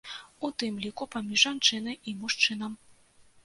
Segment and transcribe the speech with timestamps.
[0.47, 2.71] У тым ліку паміж жанчынай і мужчынам.